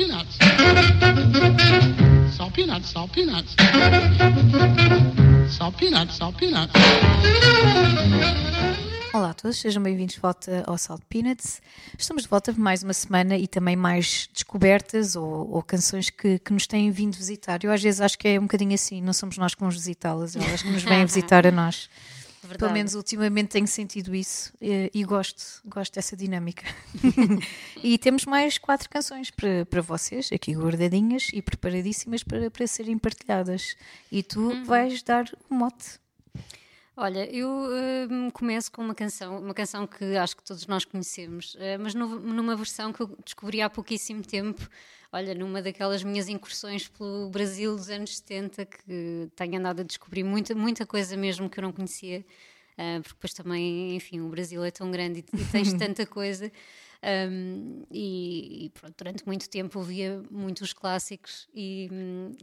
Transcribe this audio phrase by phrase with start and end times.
[0.00, 0.38] peanuts.
[2.34, 3.54] Salt peanuts, salt peanuts.
[5.50, 6.72] Salt peanuts, salt peanuts.
[9.12, 11.60] Olá a todos, sejam bem-vindos de volta ao Salt Peanuts.
[11.98, 16.38] Estamos de volta por mais uma semana e também mais descobertas ou, ou canções que,
[16.38, 17.62] que, nos têm vindo visitar.
[17.62, 20.34] Eu às vezes acho que é um bocadinho assim, não somos nós que vamos visitá-las,
[20.34, 21.90] elas que nos vêm visitar a nós.
[22.42, 22.58] Verdade.
[22.58, 26.64] Pelo menos ultimamente tenho sentido isso e, e gosto, gosto dessa dinâmica.
[27.84, 32.96] e temos mais quatro canções para, para vocês, aqui guardadinhas e preparadíssimas para, para serem
[32.96, 33.76] partilhadas.
[34.10, 34.64] E tu uhum.
[34.64, 36.00] vais dar o um mote.
[36.96, 41.54] Olha, eu uh, começo com uma canção, uma canção que acho que todos nós conhecemos,
[41.54, 44.68] uh, mas no, numa versão que eu descobri há pouquíssimo tempo.
[45.12, 50.22] Olha, numa daquelas minhas incursões pelo Brasil dos anos 70, que tenho andado a descobrir
[50.22, 52.20] muita, muita coisa mesmo que eu não conhecia,
[52.78, 56.52] uh, porque depois também, enfim, o Brasil é tão grande e, e tens tanta coisa.
[57.02, 61.88] Um, e, e pronto, durante muito tempo ouvia muitos clássicos e,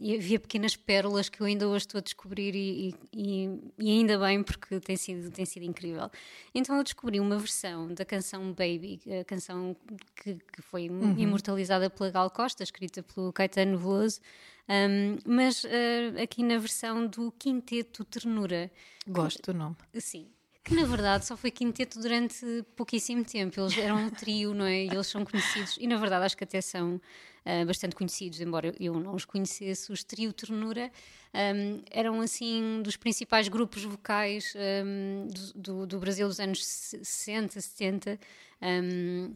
[0.01, 4.41] e, havia pequenas pérolas que eu ainda hoje estou a descobrir e, e, ainda bem
[4.41, 6.09] porque tem sido, tem sido incrível.
[6.55, 9.75] Então eu descobri uma versão da canção Baby, a canção
[10.15, 11.13] que, que foi uhum.
[11.19, 14.19] imortalizada pela Gal Costa, escrita pelo Caetano Veloso,
[14.67, 18.71] um, mas uh, aqui na versão do Quinteto Ternura.
[19.07, 19.75] Gosto do nome.
[19.99, 20.27] Sim,
[20.67, 23.57] que na verdade só foi quinteto durante pouquíssimo tempo.
[23.57, 24.83] Eles eram um trio, não é?
[24.83, 28.75] E eles são conhecidos, e na verdade acho que até são uh, bastante conhecidos, embora
[28.77, 29.89] eu não os conhecesse.
[29.93, 30.91] Os Trio Ternura
[31.33, 34.53] um, eram assim dos principais grupos vocais
[34.85, 38.19] um, do, do, do, Brasil dos anos 60, 70.
[38.61, 39.33] Um,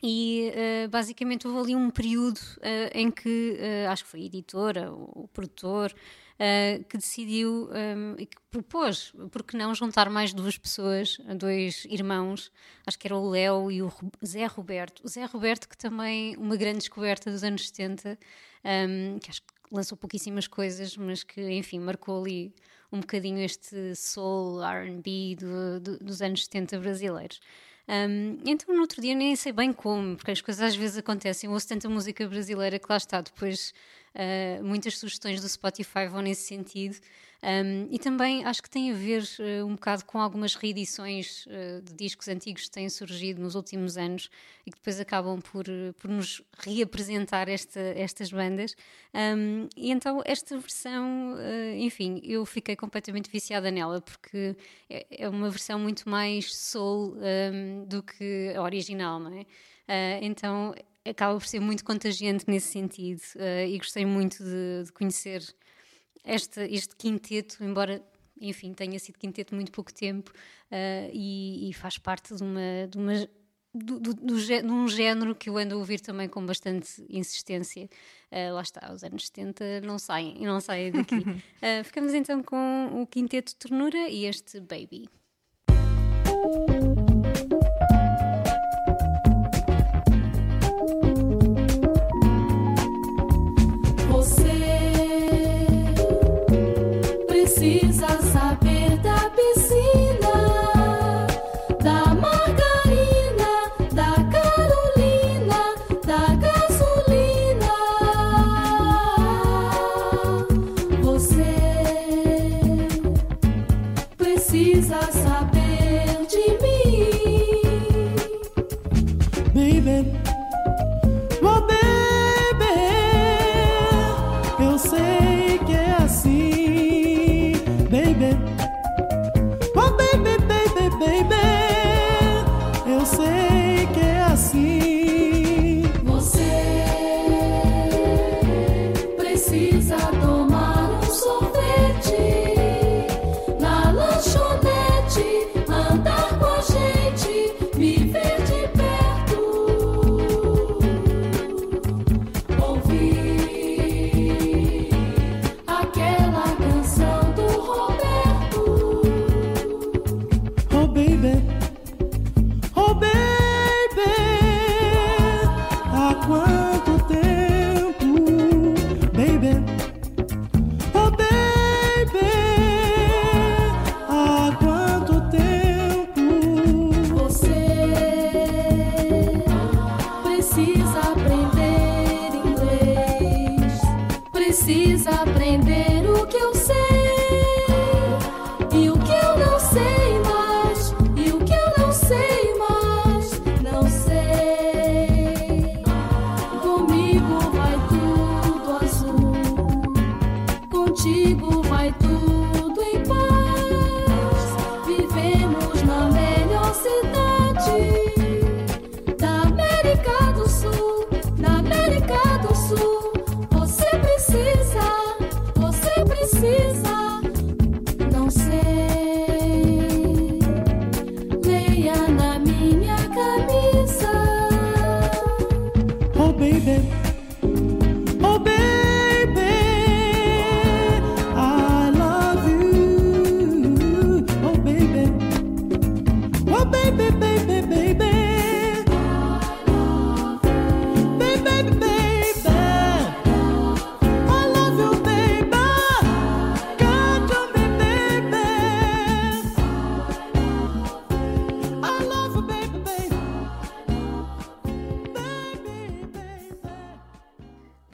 [0.00, 3.58] e uh, basicamente houve ali um período uh, em que
[3.90, 5.92] acho que foi editora, o produtor,
[6.38, 11.84] uh, que decidiu um, e que propôs, por que não juntar mais duas pessoas, dois
[11.90, 12.50] irmãos,
[12.86, 13.92] acho que era o Léo e o
[14.24, 15.02] Zé Roberto.
[15.04, 18.18] O Zé Roberto, que também uma grande descoberta dos anos 70,
[18.64, 22.54] um, que acho que lançou pouquíssimas coisas, mas que, enfim, marcou ali
[22.90, 27.40] um bocadinho este soul, R&B do, do, dos anos 70 brasileiros.
[27.88, 31.48] Um, então, no outro dia, nem sei bem como, porque as coisas às vezes acontecem.
[31.48, 33.72] Eu ouço tanta música brasileira que lá está, depois
[34.14, 36.96] Uh, muitas sugestões do Spotify vão nesse sentido.
[37.40, 41.80] Um, e também acho que tem a ver uh, um bocado com algumas reedições uh,
[41.82, 44.28] de discos antigos que têm surgido nos últimos anos
[44.66, 45.64] e que depois acabam por,
[46.00, 48.74] por nos reapresentar esta, estas bandas.
[49.14, 51.36] Um, e então esta versão,
[51.76, 54.56] enfim, eu fiquei completamente viciada nela porque
[54.90, 59.46] é, é uma versão muito mais soul um, do que a original, não é?
[60.20, 60.74] então
[61.08, 65.42] acaba por ser muito contagiante nesse sentido uh, e gostei muito de, de conhecer
[66.34, 68.02] este, este quinteto, embora
[68.40, 72.96] enfim tenha sido quinteto muito pouco tempo uh, e, e, faz parte de uma, de
[72.96, 73.28] uma
[73.74, 77.88] do, do, do, de um género que eu ando a ouvir também com bastante insistência.
[78.30, 81.16] Uh, lá está, os anos 70 não saem, não saem daqui.
[81.16, 85.08] uh, ficamos então com o Quinteto Ternura e este Baby.
[85.66, 87.17] baby.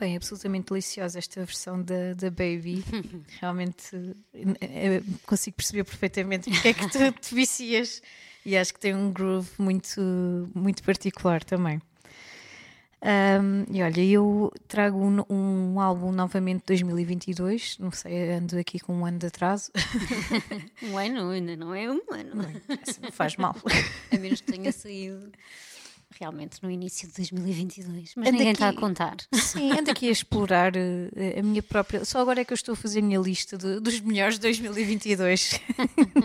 [0.04, 2.84] Bem, absolutamente deliciosa esta versão da, da Baby.
[3.40, 3.96] Realmente
[4.34, 8.02] eh, eh, consigo perceber perfeitamente porque é que tu te vicias
[8.44, 10.02] e acho que tem um groove muito,
[10.54, 11.80] muito particular também.
[13.00, 18.78] Ahm, e olha, eu trago um, um álbum novamente de 2022, não sei, ando aqui
[18.78, 19.72] com um ano de atraso,
[20.84, 22.46] Um ano ainda não é um ano.
[22.86, 23.56] Assim não faz mal.
[24.12, 25.32] A menos que tenha saído
[26.20, 28.12] realmente no início de 2022.
[28.16, 28.78] Mas Anda ninguém está a aqui.
[28.80, 29.16] contar.
[29.32, 32.04] Sim, ando aqui a explorar eh, a minha própria.
[32.04, 34.42] Só agora é que eu estou a fazer a minha lista de- dos melhores de
[34.42, 35.60] 2022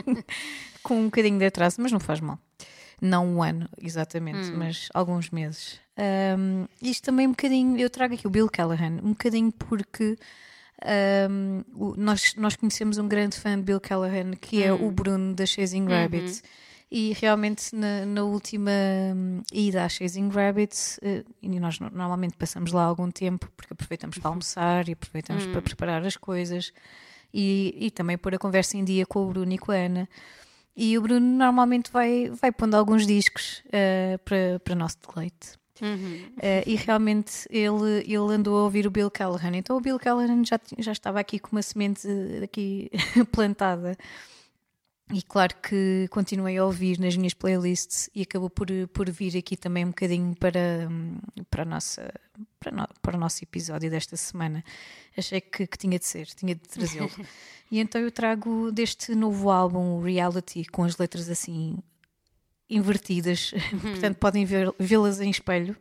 [0.83, 2.39] com um bocadinho de atraso, mas não faz mal.
[3.01, 5.80] Não um ano, exatamente, mas alguns meses.
[5.97, 7.77] Ahm, isto também um bocadinho.
[7.77, 10.18] Eu trago aqui o Bill Callahan, um bocadinho porque.
[11.75, 15.45] o- nós, nós conhecemos um grande fã de Bill Callahan que é o Bruno da
[15.45, 16.42] Chasing Rabbit
[16.91, 18.71] e realmente na, na última
[19.15, 23.74] hum, ida à Chasing Rabbit eh, e nós no- normalmente passamos lá algum tempo porque
[23.74, 26.74] aproveitamos para almoçar e aproveitamos para preparar as coisas.
[27.31, 30.09] E, e também pôr a conversa em dia com o Bruno e com a Ana.
[30.75, 35.59] E o Bruno normalmente vai, vai pondo alguns discos eh, para, para nosso deleite.
[36.42, 39.56] Eh, e realmente ele, ele andou a ouvir o Bill Callahan.
[39.57, 42.07] Então o Bill Callahan já, já estava aqui com uma semente
[42.44, 42.89] aqui
[43.31, 43.95] plantada.
[45.11, 49.57] E claro que continuei a ouvir nas minhas playlists e acabou por, por vir aqui
[49.57, 50.88] também um bocadinho para,
[51.50, 52.13] para, a nossa,
[52.59, 54.63] para, no- para o nosso episódio desta semana.
[55.17, 57.09] Achei que, que tinha de ser, tinha de trazê-lo.
[57.71, 61.79] e então eu trago deste novo álbum, Reality, com as letras assim
[62.69, 63.51] invertidas,
[63.81, 64.45] portanto podem
[64.77, 65.75] vê-las em espelho.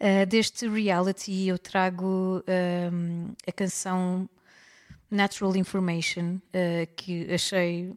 [0.00, 2.42] Uh, deste reality eu trago
[2.90, 4.26] um, a canção
[5.10, 7.96] Natural Information, uh, que achei, uh,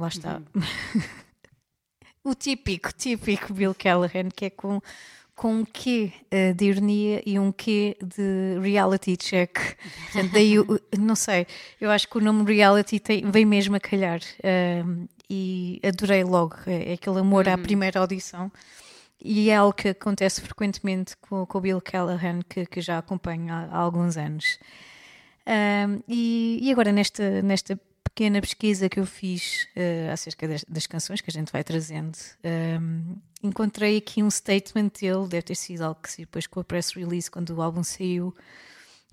[0.00, 0.40] lá está,
[2.24, 4.80] o típico, típico Bill Callahan, que é com,
[5.34, 9.56] com um quê uh, de ironia e um quê de reality check.
[10.12, 11.46] Portanto, daí, o- não sei,
[11.80, 14.20] eu acho que o nome reality tem, vem mesmo a calhar.
[14.84, 18.50] um, e adorei logo, é, é aquele amor à primeira audição.
[19.20, 23.52] E é algo que acontece frequentemente com, com o Bill Callahan, que, que já acompanho
[23.52, 24.58] há, há alguns anos.
[25.46, 30.86] Um, e, e agora, nesta, nesta pequena pesquisa que eu fiz uh, acerca das, das
[30.86, 32.16] canções que a gente vai trazendo,
[32.80, 36.64] um, encontrei aqui um statement dele, deve ter sido algo que se depois com a
[36.64, 38.34] press release, quando o álbum saiu,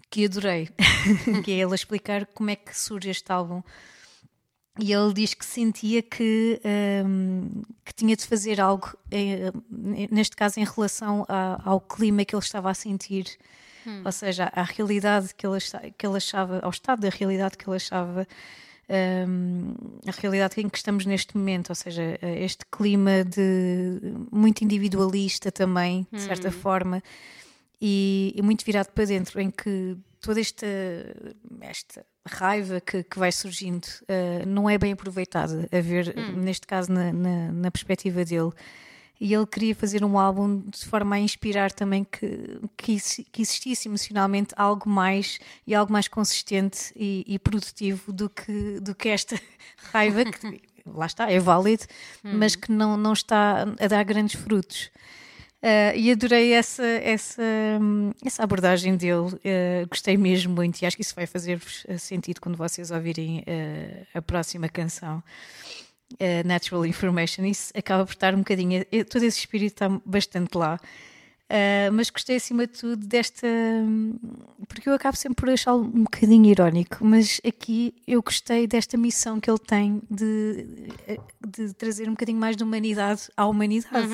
[0.10, 0.70] que adorei,
[1.44, 3.62] que é ele explicar como é que surge este álbum.
[4.80, 6.60] E ele diz que sentia que,
[7.06, 9.52] hum, que tinha de fazer algo, eh,
[10.10, 13.26] neste caso em relação a- ao clima que ele estava a sentir,
[14.06, 15.60] ou seja, à realidade que ele,
[15.98, 18.28] que ele achava, ao estado da realidade que ele achava,
[19.28, 19.74] hum,
[20.08, 24.00] a realidade em que estamos neste momento, ou seja, este clima de
[24.32, 27.02] muito individualista também, de certa forma,
[27.82, 30.66] e, e muito virado para dentro, em que toda esta,
[31.60, 36.92] esta raiva que, que vai surgindo eh, não é bem aproveitada, a ver, neste caso,
[36.92, 38.52] na, na, na perspectiva dele.
[39.24, 42.98] E ele queria fazer um álbum de forma a inspirar também que, que,
[43.32, 48.94] que existisse emocionalmente algo mais e algo mais consistente e, e produtivo do que, do
[48.94, 49.40] que esta
[49.94, 51.86] raiva que, lá está, é válido,
[52.22, 54.92] mas que não, não está a dar grandes frutos.
[55.62, 57.42] Uh, e adorei essa, essa,
[57.82, 61.98] hum, essa abordagem dele, uh, gostei mesmo muito e acho que isso vai fazer-vos uh,
[61.98, 65.24] sentido quando vocês ouvirem uh, a próxima canção,
[66.14, 67.46] uh, Natural Information.
[67.46, 70.80] Isso acaba por estar um bocadinho, eh, todo esse espírito está bastante lá.
[71.50, 73.46] Uh, mas gostei acima de tudo desta.
[73.46, 74.18] hum,
[74.68, 79.40] Porque eu acabo sempre por achá-lo um bocadinho irónico, mas aqui eu gostei desta missão
[79.40, 80.66] que ele tem de,
[81.08, 84.08] eh, de trazer um bocadinho mais de humanidade à humanidade.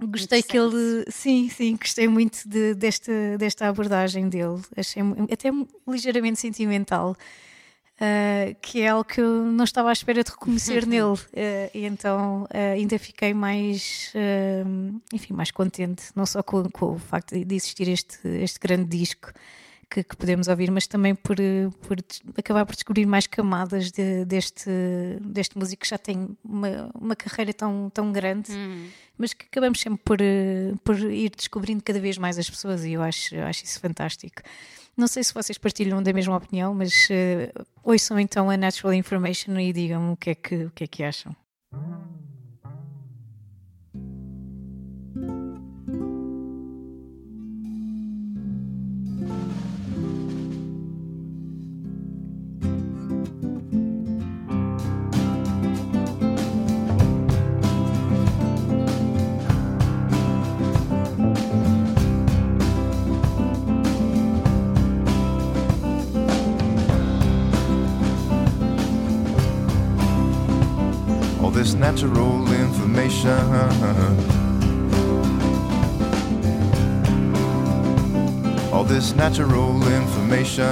[0.00, 4.60] Gostei que ele, sim, sim, gostei muito de- desta, desta abordagem dele.
[4.76, 5.50] Achei até
[5.86, 7.14] ligeiramente sentimental,
[8.02, 11.18] ah, que é algo que eu não estava à espera de reconhecer nele.
[11.36, 14.12] Ah, e então ah, ainda fiquei mais,
[15.12, 19.32] enfim, mais contente, não só com, com o facto de existir este, este grande disco
[19.90, 21.98] que, que podemos ouvir, mas também por, eh, por
[22.38, 24.70] acabar por descobrir mais camadas de- deste,
[25.20, 28.50] deste músico que já tem uma, uma carreira tão, tão grande,
[29.18, 32.92] mas que acabamos sempre por, eh, por ir descobrindo cada vez mais as pessoas e
[32.92, 34.40] eu acho, eu acho isso fantástico.
[34.96, 39.58] Não sei se vocês partilham da mesma opinião, mas eh, ouçam então a Natural Information
[39.58, 41.34] e digam o que é que, o que, é que acham.
[71.82, 73.28] Natural information.
[78.72, 80.62] All this natural information.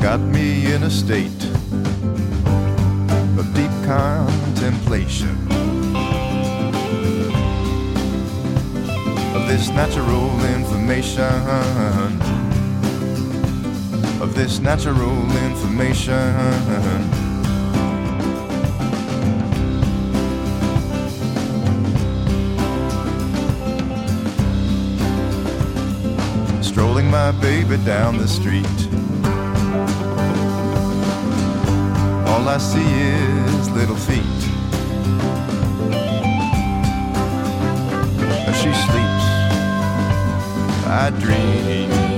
[0.00, 1.44] Got me in a state
[3.36, 5.34] of deep contemplation.
[9.34, 12.23] Of this natural information
[14.34, 16.34] this natural information.
[26.60, 28.66] Strolling my baby down the street.
[32.26, 34.40] All I see is little feet.
[38.48, 39.26] As she sleeps,
[40.86, 42.13] I dream.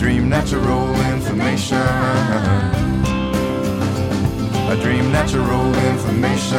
[0.00, 1.76] Dream natural information.
[4.72, 6.56] I dream natural information.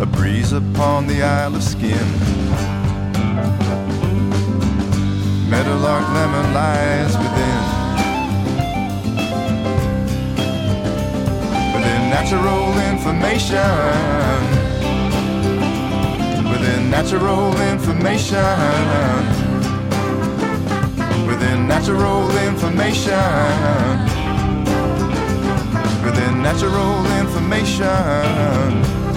[0.00, 1.90] A breeze upon the Isle of Skin.
[5.50, 7.37] Meadowlark lemon lies within.
[12.18, 13.60] Natural information.
[16.50, 18.58] Within natural information.
[21.28, 23.14] Within natural information.
[26.04, 29.07] Within natural information.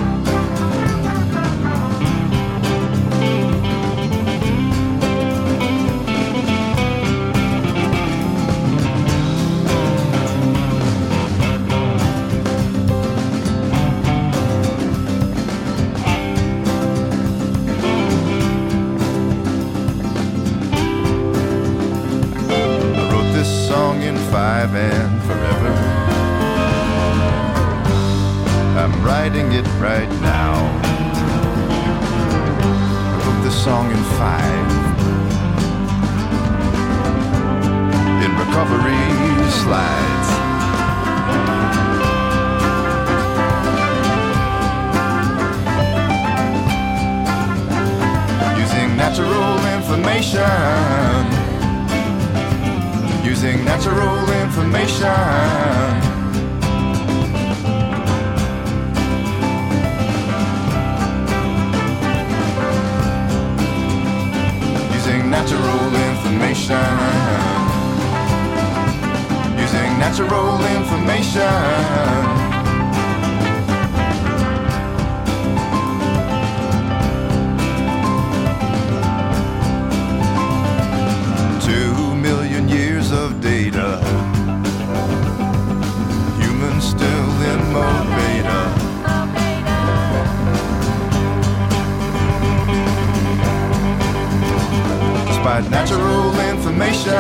[29.82, 30.54] Right now.
[33.10, 34.70] I wrote this song in five.
[38.24, 39.08] In recovery
[39.50, 40.30] slides.
[48.60, 51.42] Using natural information
[53.24, 56.21] using natural information.
[69.58, 72.41] Using natural information.
[95.52, 97.12] Despite natural information.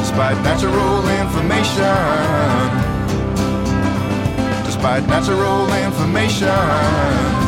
[0.00, 1.94] Despite natural information.
[4.64, 7.43] Despite natural information.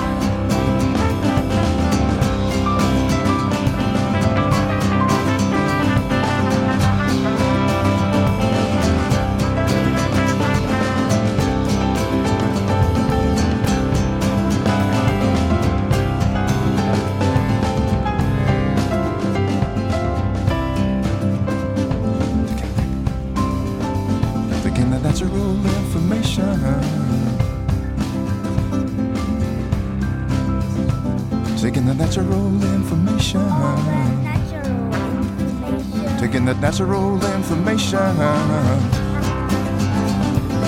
[37.66, 38.16] Information.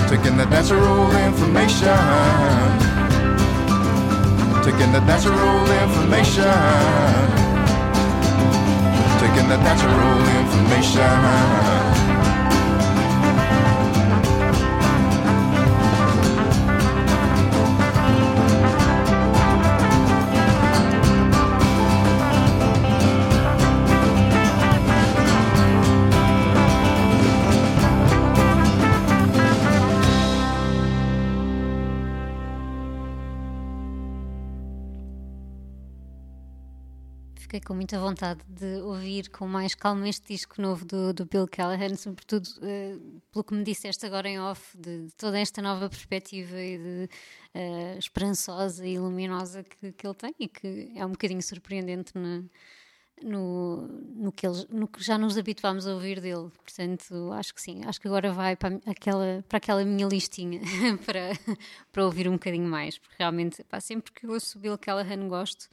[0.09, 1.97] Taking the natural information.
[4.63, 6.43] Taking the natural information.
[9.19, 11.98] Taking that natural information.
[37.59, 41.45] Fiquei com muita vontade de ouvir com mais calma este disco novo do, do Bill
[41.45, 42.95] Callahan, sobretudo eh,
[43.33, 47.09] pelo que me disseste agora em off, de, toda esta nova perspectiva e de
[47.53, 52.43] eh, esperançosa e luminosa que, que ele tem e que é um bocadinho surpreendente na-
[53.21, 56.49] no, no, que eles- no que já nos habituámos a ouvir dele.
[56.63, 60.61] Portanto, acho que sim, acho que agora vai para aquela, para aquela minha listinha
[61.05, 61.31] para,
[61.91, 65.67] para ouvir um bocadinho mais, porque realmente, pá, sempre que ouço o Bill Callahan gosto.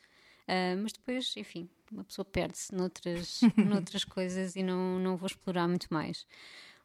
[0.48, 5.68] Ah, mas depois, enfim, uma pessoa perde-se noutras, noutras coisas e não, não vou explorar
[5.68, 6.26] muito mais.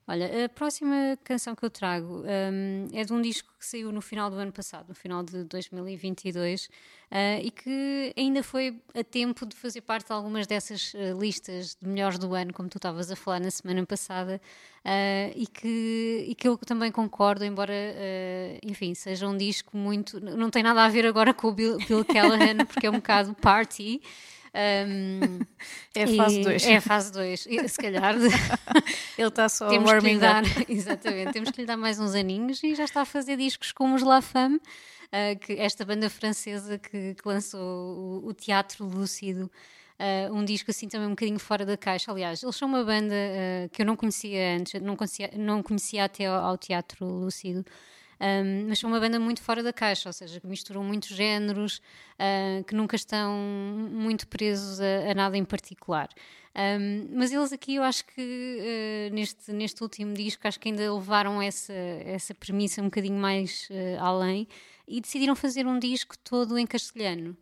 [0.08, 4.02] Olha, a próxima canção que eu trago hum, é de um disco que saiu no
[4.02, 6.70] final do ano passado, no final de 2022,
[7.12, 11.78] ah, e que ainda foi a tempo de fazer parte de algumas dessas ah, listas
[11.80, 14.42] de melhores do ano, como tu estavas a falar na semana passada,
[14.84, 17.74] ah, e, que, e que eu também concordo, embora,
[18.64, 20.20] enfim, seja um disco muito.
[20.20, 23.36] Não tem nada a ver agora com o Bill, Bill Callahan, porque é um bocado
[23.36, 24.02] party.
[24.56, 25.40] Hum,
[25.96, 26.66] É a fase e- 2.
[26.66, 27.40] É a fase 2.
[27.42, 28.16] Se calhar
[29.18, 32.16] Ele está só temos que lhe warming dar, exatamente, temos que lhe dar mais uns
[32.16, 34.60] aninhos e já está a fazer discos como os La Femme,
[35.12, 37.60] ah, que esta banda francesa que, que lançou
[38.24, 39.50] o, o Teatro Lúcido.
[40.00, 42.12] ah, um disco assim também um bocadinho fora da caixa.
[42.12, 46.06] Aliás, eles são uma banda ah, que eu não conhecia antes, não conhecia, não conhecia
[46.06, 47.64] até ao, ao Teatro Lúcido.
[48.22, 51.82] Um, mas são uma banda muito fora da caixa, ou seja, que misturam muitos géneros,
[52.20, 56.08] ah, que nunca estão muito presos a, a nada em particular.
[56.56, 60.94] Um, mas eles aqui, eu acho que ah, neste, neste último disco, acho que ainda
[60.94, 64.48] levaram essa, essa premissa um bocadinho mais ah, além
[64.88, 67.36] e decidiram fazer um disco todo em castelhano.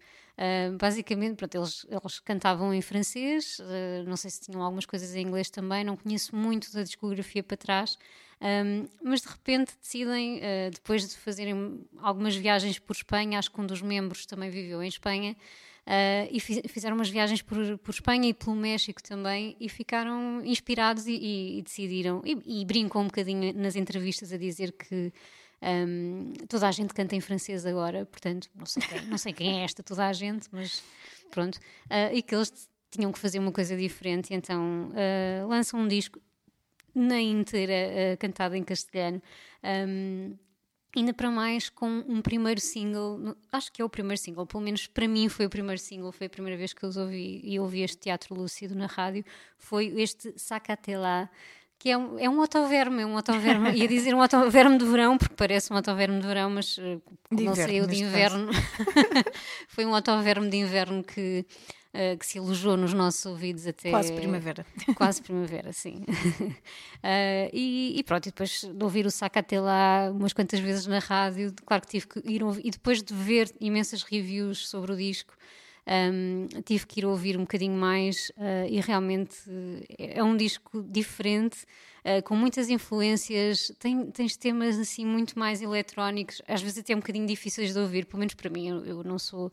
[0.79, 5.21] Basicamente, pronto, eles, eles cantavam em francês, uh, não sei se tinham algumas coisas em
[5.27, 7.97] inglês também, não conheço muito da discografia para trás,
[8.41, 13.59] um, mas de repente decidem, uh, depois de fazerem algumas viagens por Espanha, acho que
[13.59, 15.35] um dos membros também viveu em Espanha,
[15.85, 20.41] uh, e fiz- fizeram umas viagens por, por Espanha e pelo México também, e ficaram
[20.45, 25.11] inspirados e, e- e decidiram, e, e brincam um bocadinho nas entrevistas a dizer que
[25.61, 29.59] um, toda a gente canta em francês agora, portanto, não sei quem, não sei quem
[29.59, 30.83] é esta toda a gente, mas
[31.31, 31.59] pronto.
[31.89, 36.19] Ah, e que eles tinham que fazer uma coisa diferente, então ah, lançam um disco
[36.95, 39.21] na inteira ah, cantado em castelhano.
[39.63, 40.37] Um,
[40.95, 44.87] Ainda para mais com um primeiro single, acho que é o primeiro single, pelo menos
[44.87, 47.59] para mim foi o primeiro single, foi a primeira vez que eu os ouvi e
[47.59, 49.23] ouvi este teatro lúcido na rádio,
[49.55, 51.29] foi este Sacatelá,
[51.79, 55.17] que é um, é um autoverme, é um autoverme, ia dizer um autoverme de verão,
[55.17, 58.51] porque parece um autoverme de verão, mas eh, como inverno, saiu de inverno,
[59.69, 61.45] foi um autoverme de inverno que,
[61.93, 64.65] eh, que se alojou nos nossos ouvidos até Quase primavera.
[64.93, 66.03] Quase primavera, sim.
[67.01, 70.85] Ah, e, e pronto, e depois de ouvir o saca até lá umas quantas vezes
[70.85, 74.91] na rádio, claro que tive que ir ouvir, e depois de ver imensas reviews sobre
[74.91, 75.33] o disco,
[75.89, 79.35] ahm, tive que ir ouvir um bocadinho mais ah, e realmente
[79.97, 81.65] eh, é um disco diferente,
[82.05, 86.99] ah, com muitas influências, tem, tens temas assim muito mais eletrónicos, às vezes até um
[86.99, 89.51] bocadinho difíceis de ouvir, pelo menos para mim, eu, eu não sou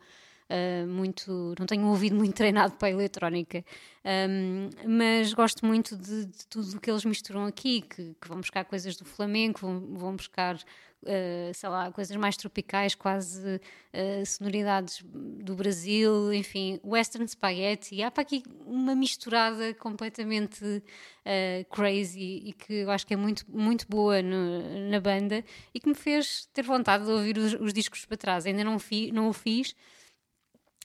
[0.49, 3.65] Uh, muito, não tenho um ouvido muito treinado para a eletrónica,
[4.09, 8.37] Um, mas gosto muito de, de tudo o que eles misturam aqui, que, que vão
[8.39, 14.25] buscar coisas do flamenco, vão, vão buscar, uh, sei lá, coisas mais tropicais, quase uh,
[14.25, 18.01] sonoridades do Brasil, enfim, western spaghetti.
[18.01, 23.45] Há para aqui uma misturada completamente uh, crazy e que eu acho que é muito,
[23.51, 27.73] muito boa no- na banda e que me fez ter vontade de ouvir os, os
[27.73, 28.47] discos para trás.
[28.47, 29.75] Ainda não, fi, não o fiz,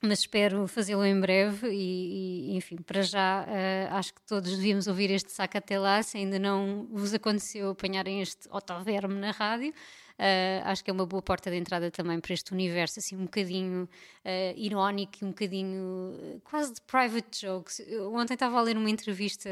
[0.03, 4.87] mas espero fazê-lo em breve e, e, enfim, para já eh, acho que todos devíamos
[4.87, 9.73] ouvir este saco até lá, se ainda não vos aconteceu apanharem este otoverme na rádio.
[10.17, 13.25] eh, acho que é uma boa porta de entrada também para este universo, assim, um
[13.25, 13.87] bocadinho
[14.25, 17.79] eh, irónico um bocadinho quase de private jokes.
[17.87, 19.49] Eu ontem estava a ler uma entrevista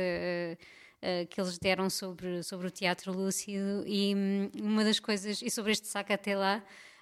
[1.29, 5.71] que eles deram sobre, sobre o teatro lúcido e hum, uma das coisas, e sobre
[5.71, 6.61] este saco até lá,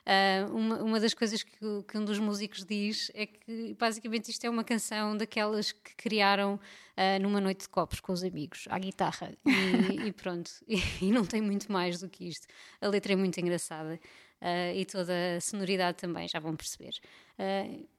[0.09, 4.45] Ah, uma, uma das coisas que, que um dos músicos diz é que basicamente isto
[4.45, 6.57] é uma canção daquelas que criaram
[6.95, 9.33] ah, numa noite de copos com os amigos, à guitarra.
[9.45, 12.47] E, e pronto, e, e não tem muito mais do que isto.
[12.79, 13.99] A letra é muito engraçada.
[14.39, 16.93] ah, e toda a sonoridade também, já vão perceber.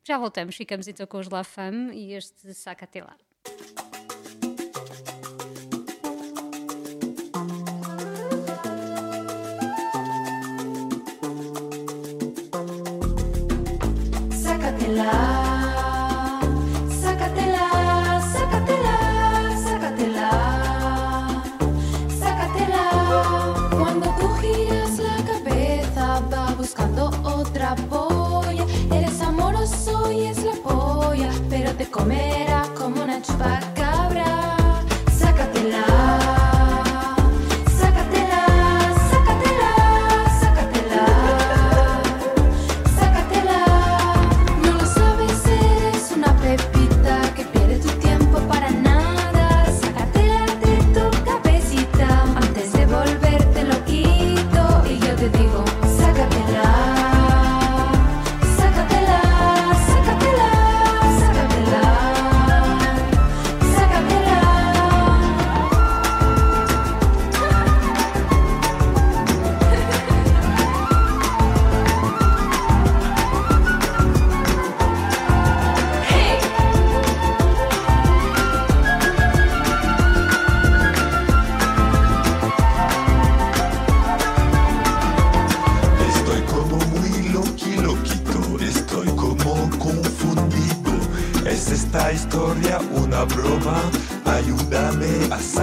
[0.03, 3.28] Já voltamos, ficamos então com os La Femme e este Saca lá.
[14.98, 16.20] Sácatela,
[17.00, 18.96] sácatela, sácatela,
[19.62, 20.30] sácatela,
[22.18, 22.82] sácatela.
[23.78, 28.66] Cuando tú giras la cabeza va buscando otra polla.
[28.92, 33.67] Eres amoroso y es la polla, pero te comerá como una chupacabra.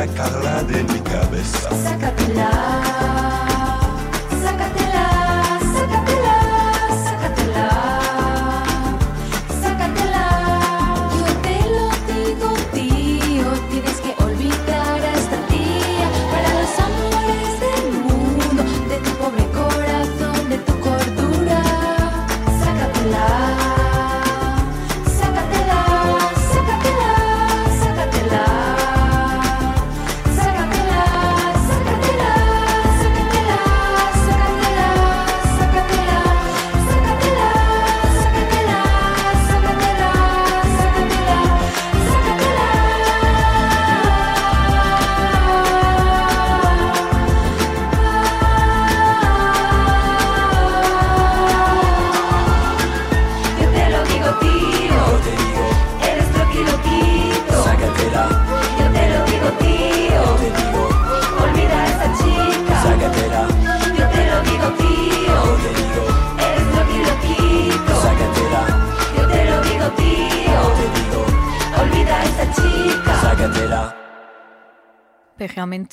[0.07, 1.94] Sacarla de mi cabeza.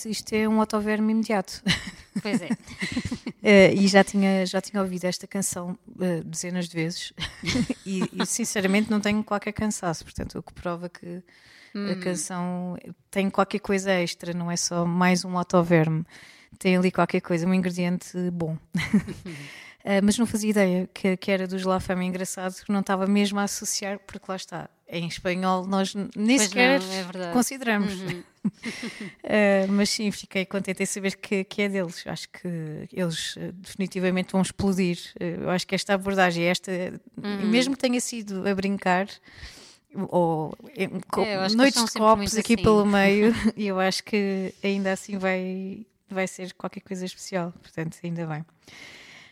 [0.07, 1.63] Isto é um autoverme imediato.
[2.21, 2.49] Pois é.
[3.45, 7.13] Eh, e já tinha, já tinha ouvido esta canção eh, dezenas de vezes
[7.85, 11.25] e, e, sinceramente não tenho qualquer cansaço, portanto, o que prova que
[11.75, 12.79] a canção
[13.11, 16.05] tem qualquer coisa extra, não é só mais um autoverme,
[16.57, 18.57] tem ali qualquer coisa, um ingrediente bom.
[19.85, 23.05] Eh, mas não fazia ideia que, que era dos La Fama engraçado, que não estava
[23.05, 27.93] mesmo a associar, porque lá está, em espanhol nós nem Pois sequer não, é consideramos.
[28.45, 32.05] Uh, mas sim, fiquei contente em saber que, que é deles.
[32.07, 32.49] Acho que
[32.93, 34.99] eles uh, definitivamente vão explodir.
[35.21, 36.71] Uh, eu acho que esta abordagem, esta,
[37.23, 37.47] Uhum.
[37.49, 39.07] mesmo que tenha sido a brincar,
[40.09, 40.87] ou É,
[41.55, 42.63] noites de copos aqui assim.
[42.63, 47.53] pelo meio, e eu acho que ainda assim vai, vai ser qualquer coisa especial.
[47.63, 48.45] Portanto, ainda bem.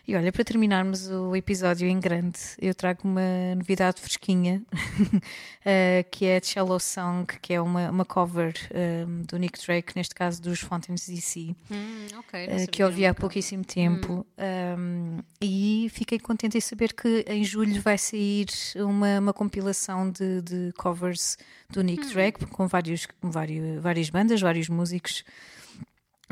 [0.07, 4.63] E olha, para terminarmos o episódio em grande, eu trago uma novidade fresquinha,
[5.63, 9.93] eh, que é a Cello Song, que é uma, uma cover eh, do Nick Drake,
[9.95, 13.63] neste caso dos Fountains DC, Hum, ok, não eh, sabia, que eu ouvi há pouquíssimo
[13.63, 14.25] tempo.
[14.37, 20.41] Um, e fiquei contente em saber que em julho vai sair uma, uma compilação de,
[20.41, 21.37] de covers
[21.69, 25.23] do Nick Drake, com vários, vários, várias bandas, vários músicos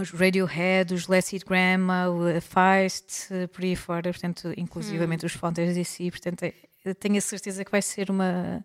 [0.02, 5.34] os Radiohead, os Let's Eat Grandma, o a Feist, por aí fora, portanto, inclusivamente os
[5.34, 6.52] Fountains DC, portanto,
[6.86, 8.64] eu tenho a certeza que vai ser uma,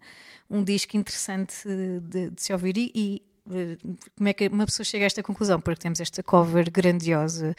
[0.48, 3.76] um disco interessante de, de se ouvir e, e, eh,
[4.16, 5.60] como é que uma pessoa chega a esta conclusão?
[5.60, 7.54] Porque temos esta cover grandiosa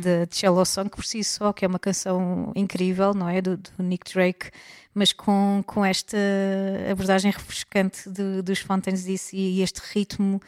[0.00, 3.42] de Cello Song, que por si só, que é uma canção incrível, não é?
[3.42, 4.50] Do, do Nick Drake,
[4.94, 6.16] mas com, com esta
[6.90, 10.40] abordagem refrescante de- dos Fountains DC e este ritmo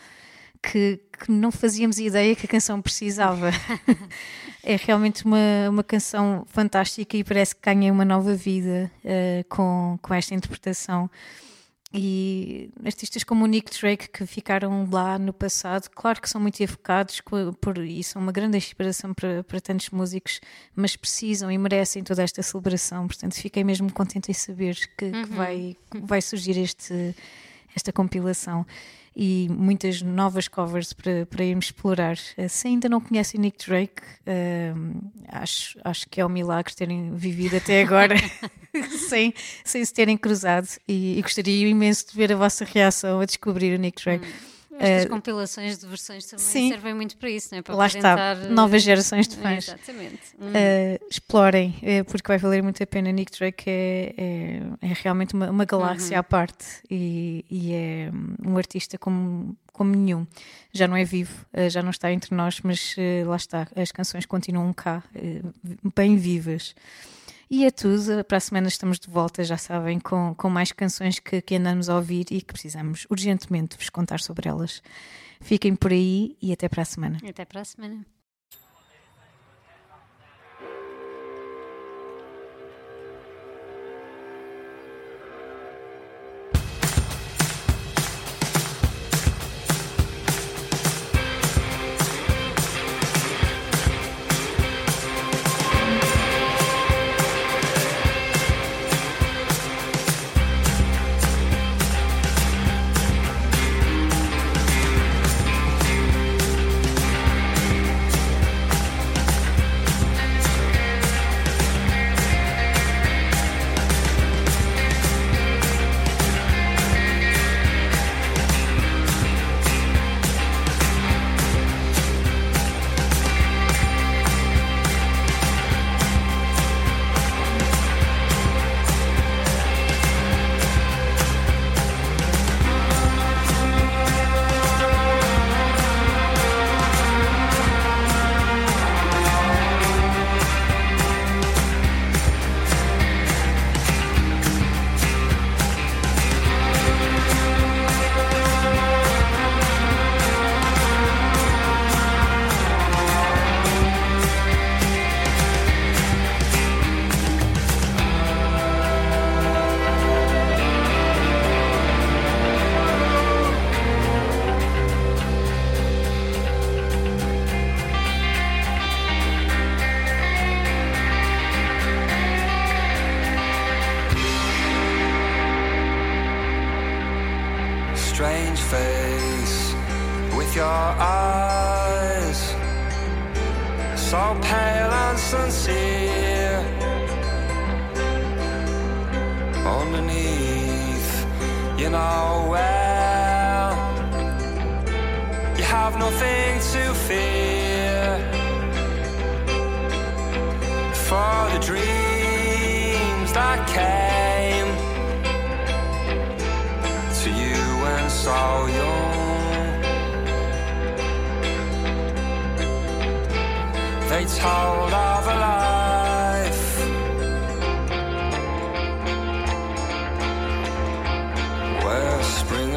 [0.63, 3.51] que, que não fazíamos ideia que a canção precisava.
[4.63, 9.99] é realmente uma, uma canção fantástica e parece que ganha uma nova vida eh, com,
[10.03, 11.11] com esta interpretação.
[11.93, 16.61] E artistas como o Nick Drake que ficaram lá no passado, claro que são muito
[16.61, 20.39] evocados por, e são uma grande inspiração para, para tantos músicos,
[20.77, 23.07] mas precisam e merecem toda esta celebração.
[23.07, 27.15] Portanto, fiquei mesmo contente em saber que, que vai, que vai surgir este,
[27.79, 28.67] esta compilação
[29.17, 32.17] e muitas novas covers para, para irmos explorar.
[32.37, 34.73] Eh, Se ainda não conhecem Nick Drake, eh,
[35.29, 38.15] acho, acho que é um milagre terem vivido até agora
[39.09, 43.25] sem, sem se terem cruzado e, e gostaria imenso de ver a vossa reação a
[43.25, 44.27] descobrir o Nick Drake.
[44.79, 46.69] Estas Eh, compilações de versões também sim.
[46.71, 47.63] servem muito para isso, não é?
[47.63, 49.69] Para Lá está, apresentar, novas eh, gerações de fãs.
[49.69, 50.21] Exatamente.
[50.41, 50.47] Hum.
[50.49, 53.11] Uh, explorem, eh, porque vai valer muito a pena.
[53.11, 56.21] Nick Drake é, é, é realmente uma, uma galáxia Uhum.
[56.21, 58.11] à parte e, e é
[58.47, 60.27] um artista como, como nenhum.
[60.73, 63.91] Já não é vivo, eh, já não está entre nós, mas eh, lá está, as
[63.91, 65.41] canções continuam cá, eh,
[65.97, 66.75] bem vivas.
[67.51, 71.19] E é tudo, para a semana estamos de volta, já sabem, com, com mais canções
[71.19, 74.83] que, que andamos a ouvir e que precisamos urgentemente vos contar sobre elas.
[75.41, 77.19] Fiquem por aí e até para a semana.
[77.27, 78.05] Até para a semana.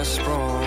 [0.01, 0.60] a sprawl.